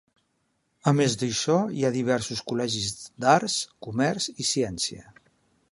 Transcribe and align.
A 0.91 0.93
més 0.99 1.17
d'això, 1.23 1.57
hi 1.81 1.85
ha 1.85 1.93
diversos 1.97 2.41
col·legis 2.53 2.89
d'arts, 3.25 3.61
comerç 3.89 4.31
i 4.45 4.49
ciència. 4.55 5.11